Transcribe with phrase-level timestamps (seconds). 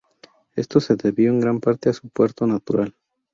[0.55, 2.95] Esto se debió en gran parte a su puerto natural.